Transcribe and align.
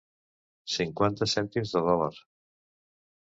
Cinquanta 0.75 1.27
cèntims 1.33 1.75
de 1.75 1.83
dòlar! 1.89 2.11